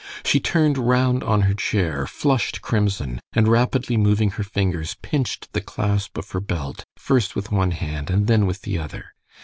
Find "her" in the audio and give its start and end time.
1.41-1.53, 4.31-4.43, 6.31-6.39